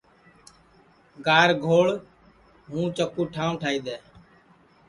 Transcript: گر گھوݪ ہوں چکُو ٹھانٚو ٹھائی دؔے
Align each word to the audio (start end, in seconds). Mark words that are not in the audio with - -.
گر 1.25 1.49
گھوݪ 1.65 1.87
ہوں 2.69 2.85
چکُو 2.95 3.21
ٹھانٚو 3.33 3.59
ٹھائی 3.61 3.79
دؔے 3.85 3.97